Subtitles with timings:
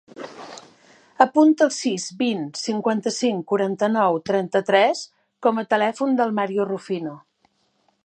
[1.25, 5.07] Apunta el sis, vint, cinquanta-cinc, quaranta-nou, trenta-tres
[5.47, 7.19] com a telèfon del Mario Rufino.